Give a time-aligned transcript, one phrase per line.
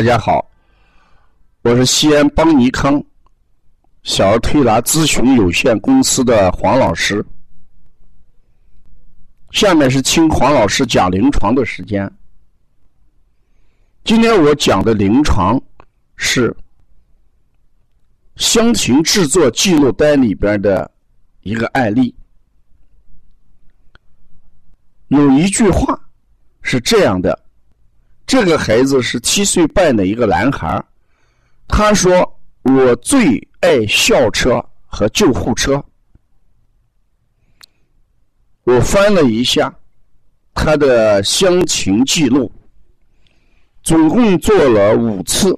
[0.00, 0.50] 大家好，
[1.60, 3.04] 我是西安邦尼康
[4.02, 7.22] 小儿推拿咨询有限公司的黄老师。
[9.50, 12.10] 下面是听黄老师讲临床的时间。
[14.02, 15.62] 今天我讲的临床
[16.16, 16.56] 是
[18.36, 20.90] 香芹制作记录单里边的
[21.42, 22.16] 一个案例。
[25.08, 26.08] 有一句话
[26.62, 27.38] 是这样的。
[28.30, 30.80] 这个孩子是七岁半的一个男孩
[31.66, 35.84] 他说：“我最爱校车和救护车。”
[38.62, 39.74] 我翻了一下
[40.54, 42.52] 他的乡情记录，
[43.82, 45.52] 总共做了五次，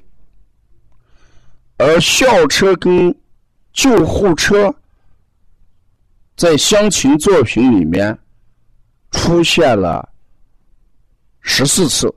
[1.76, 3.14] 而校车跟
[3.74, 4.74] 救护车
[6.38, 8.18] 在乡情作品里面
[9.10, 10.08] 出现了
[11.42, 12.10] 十四次。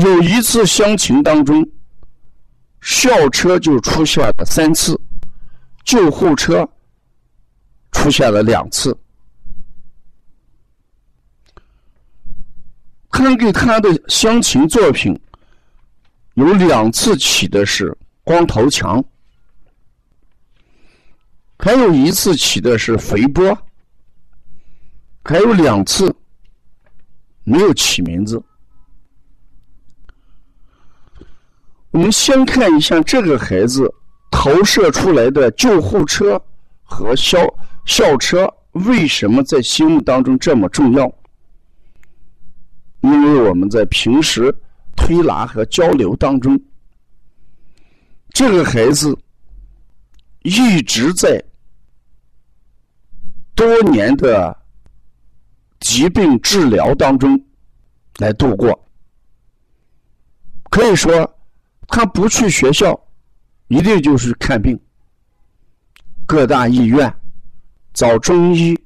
[0.00, 1.66] 有一次乡情当中，
[2.80, 4.98] 校车就出现了三次，
[5.84, 6.66] 救护车
[7.92, 8.96] 出现了两次。
[13.10, 15.18] 看给他的乡情作品，
[16.34, 19.04] 有两次起的是光头强，
[21.58, 23.56] 还有一次起的是肥波，
[25.24, 26.14] 还有两次
[27.44, 28.42] 没有起名字。
[32.00, 33.86] 我们先看一下这个孩子
[34.30, 36.42] 投射出来的救护车
[36.82, 37.38] 和校
[37.84, 41.04] 校车为什么在心目当中这么重要？
[43.02, 44.50] 因为我们在平时
[44.96, 46.58] 推拿和交流当中，
[48.30, 49.14] 这个孩子
[50.40, 51.44] 一直在
[53.54, 54.56] 多年的
[55.80, 57.38] 疾病治疗当中
[58.16, 58.88] 来度过，
[60.70, 61.30] 可以说。
[61.90, 62.98] 他不去学校，
[63.66, 64.78] 一定就是看病。
[66.24, 67.12] 各大医院
[67.92, 68.78] 找中医，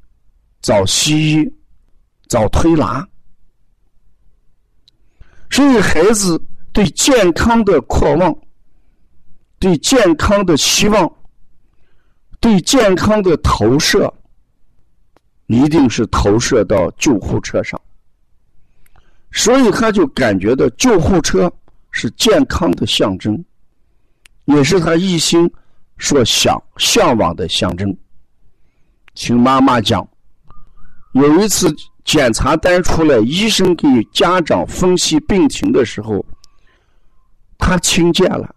[0.63, 1.55] 找西医，
[2.29, 3.07] 找推拿。
[5.51, 6.41] 所以孩子
[6.73, 8.35] 对健康的渴望，
[9.59, 11.17] 对健康的希望，
[12.41, 14.13] 对健康的投射，
[15.47, 17.79] 一定是投射到救护车上。
[19.31, 21.53] 所以他就感觉到救护车。
[21.97, 23.43] 是健康的象征，
[24.47, 25.49] 也是他一心
[25.97, 27.97] 所想向往的象征。
[29.15, 30.07] 听妈妈讲，
[31.13, 31.73] 有一次
[32.05, 36.27] 检查单出来，医生给家长分析病情的时候，
[37.59, 38.53] 他听见了。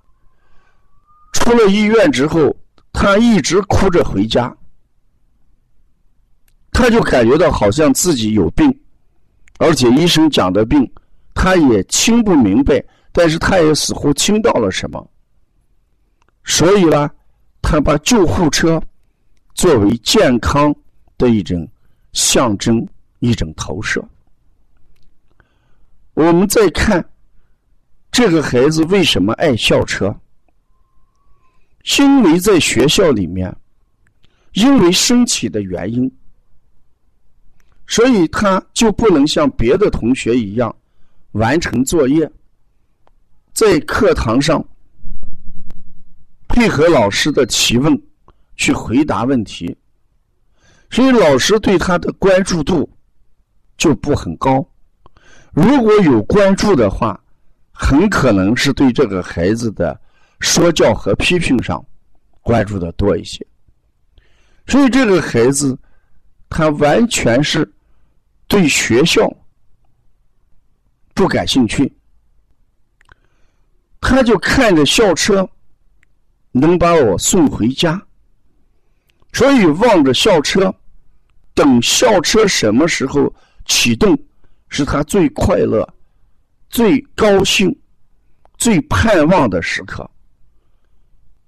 [1.32, 2.58] 出了医院之后，
[2.92, 4.52] 他一直哭着回家，
[6.72, 8.76] 他就感觉到好像自己有病，
[9.60, 10.92] 而且医生讲的病，
[11.36, 12.84] 他也听不明白。
[13.18, 15.10] 但是他也似乎听到了什么，
[16.44, 17.10] 所以呢，
[17.64, 18.80] 他把救护车
[19.56, 20.72] 作为健康
[21.18, 21.68] 的一种
[22.14, 24.08] 象征、一种投射。
[26.14, 27.04] 我们再看
[28.12, 30.16] 这个孩子为什么爱校车，
[31.98, 33.52] 因为在学校里面，
[34.54, 36.16] 因为身体的原因，
[37.88, 40.76] 所以他就不能像别的同学一样
[41.32, 42.32] 完成作业。
[43.58, 44.64] 在课堂上
[46.48, 48.00] 配合老师的提问
[48.56, 49.76] 去回答问题，
[50.92, 52.88] 所以老师对他的关注度
[53.76, 54.64] 就不很高。
[55.54, 57.20] 如果有关注的话，
[57.72, 60.00] 很可能是对这个孩子的
[60.40, 61.84] 说教和批评上
[62.42, 63.44] 关注的多一些。
[64.68, 65.76] 所以这个孩子
[66.48, 67.68] 他完全是
[68.48, 69.28] 对学校
[71.16, 71.92] 不感兴趣。
[74.10, 75.48] 他就看着校车
[76.54, 78.02] 能把我送回家，
[79.34, 80.74] 所以望着校车，
[81.54, 83.32] 等校车什么时候
[83.66, 84.18] 启动，
[84.70, 85.86] 是他最快乐、
[86.70, 87.78] 最高兴、
[88.58, 90.10] 最盼望的时刻。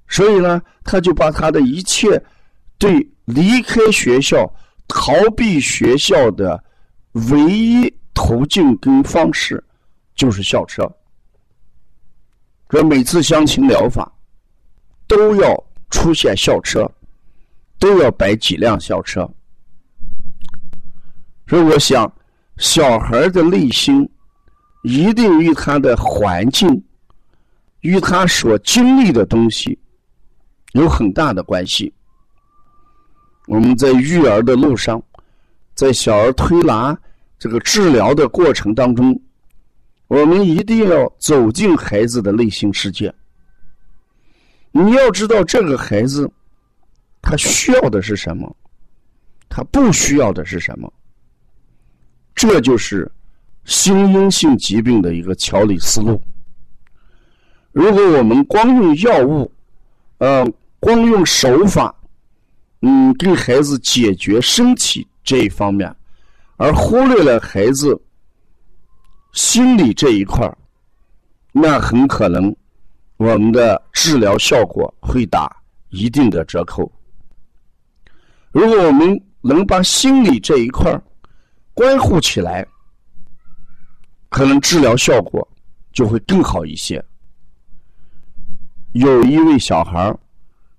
[0.10, 2.22] 所以呢，他就把他的一切
[2.78, 4.54] 对离开学校、
[4.86, 6.62] 逃避学校的
[7.14, 9.64] 唯一途径跟方式，
[10.14, 10.94] 就是校车。
[12.70, 14.12] 说每次相亲疗法
[15.08, 16.90] 都要出现校车，
[17.80, 19.28] 都要摆几辆校车。
[21.48, 22.12] 所以我想，
[22.58, 24.08] 小孩的内心
[24.84, 26.84] 一定与他的环境、
[27.82, 29.78] 与他所经历的东西
[30.74, 31.92] 有很大的关系。
[33.48, 35.02] 我们在育儿的路上，
[35.74, 36.96] 在小儿推拿
[37.40, 39.20] 这个治疗的过程当中，
[40.10, 43.14] 我们一定要走进孩子的内心世界。
[44.72, 46.30] 你要知道，这个孩子
[47.22, 48.54] 他需要的是什么，
[49.48, 50.92] 他不需要的是什么。
[52.34, 53.10] 这就是
[53.66, 56.20] 心因性疾病的一个调理思路。
[57.72, 59.52] 如果我们光用药物，
[60.18, 60.44] 呃，
[60.80, 61.96] 光用手法，
[62.82, 65.96] 嗯，给孩子解决身体这一方面，
[66.58, 68.00] 而忽略了孩子
[69.32, 70.52] 心理这一块
[71.52, 72.56] 那很可能
[73.18, 75.56] 我们的治疗效果会打
[75.90, 76.92] 一定的折扣。
[78.52, 81.00] 如果我们能把心理这一块
[81.74, 82.66] 关护起来，
[84.30, 85.48] 可能治疗效果
[85.92, 87.04] 就会更好一些。
[88.94, 90.16] 有一位小孩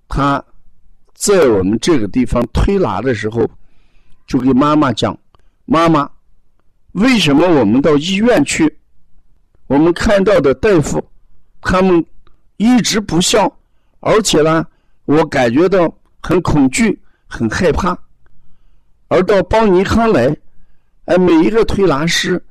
[0.07, 0.43] 他
[1.13, 3.49] 在我们这个地方推拿的时候，
[4.27, 5.17] 就给妈妈讲
[5.65, 6.09] ：“妈妈，
[6.93, 8.77] 为什么我们到医院去，
[9.67, 11.01] 我们看到的大夫，
[11.61, 12.05] 他们
[12.57, 13.51] 一直不笑，
[13.99, 14.65] 而且呢，
[15.05, 17.97] 我感觉到很恐惧、很害怕。
[19.07, 20.35] 而到邦尼康来，
[21.05, 22.43] 哎，每一个推拿师，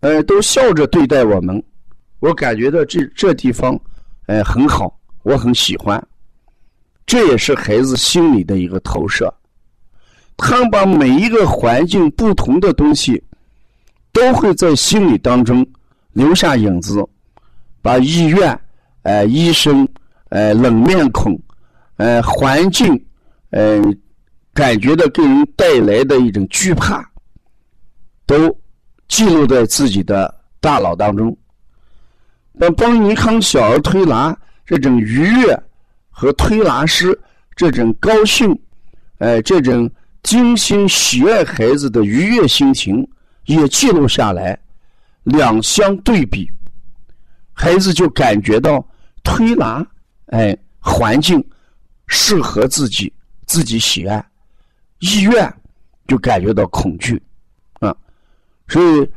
[0.00, 1.62] 哎，都笑着对待我们，
[2.20, 3.78] 我感觉到这这地方。”
[4.26, 6.04] 哎，很好，我很喜欢。
[7.06, 9.32] 这也是孩子心理的一个投射。
[10.36, 13.22] 他把每一个环境不同的东西，
[14.16, 15.64] 都会在心理当中
[16.14, 17.06] 留下影子，
[17.82, 18.58] 把医院、
[19.02, 19.86] 哎医生、
[20.30, 21.38] 哎冷面孔、
[21.98, 22.98] 哎环境、
[23.50, 23.78] 哎
[24.54, 27.06] 感觉到给人带来的一种惧怕，
[28.24, 28.58] 都
[29.06, 31.36] 记录在自己的大脑当中。
[32.58, 34.34] 但邦尼康小儿推拿
[34.64, 35.62] 这种愉悦
[36.08, 37.20] 和推拿师
[37.54, 38.58] 这种高兴，
[39.18, 39.90] 哎，这种
[40.22, 43.06] 精心喜爱孩子的愉悦心情
[43.46, 44.58] 也记录下来，
[45.24, 46.48] 两相对比，
[47.52, 48.86] 孩子就感觉到
[49.24, 49.84] 推拿，
[50.26, 51.44] 哎，环境
[52.06, 53.12] 适合自己，
[53.46, 54.24] 自己喜爱，
[54.98, 55.52] 医院
[56.06, 57.20] 就感觉到恐惧，
[57.80, 57.96] 啊，
[58.68, 59.10] 所以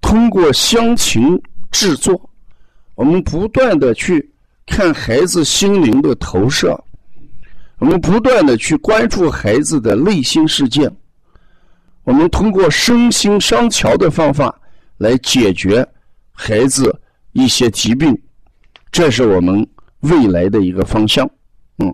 [0.00, 1.40] 通过乡情
[1.70, 2.30] 制作。
[2.94, 4.32] 我们不断的去
[4.64, 6.82] 看孩子心灵的投射，
[7.78, 10.90] 我们不断的去关注孩子的内心世界，
[12.06, 14.56] 我们通过身心相调的方法
[14.96, 15.84] 来解决
[16.30, 16.96] 孩子
[17.32, 18.16] 一些疾病，
[18.92, 19.68] 这是我们
[20.00, 21.28] 未来的一个方向。
[21.78, 21.92] 嗯，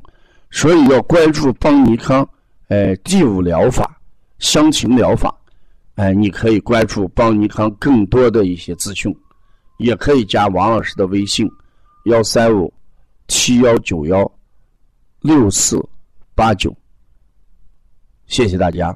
[0.51, 2.29] 所以要关注邦尼康，
[2.69, 3.99] 哎，第五疗法
[4.39, 5.35] 香情疗法，
[5.95, 9.17] 哎，你可以关注邦尼康更多的一些资讯。
[9.79, 11.51] 也可以加王老师的微信：
[12.05, 12.71] 幺三五
[13.29, 14.31] 七幺九幺
[15.21, 15.83] 六四
[16.35, 16.77] 八九。
[18.27, 18.95] 谢谢大家。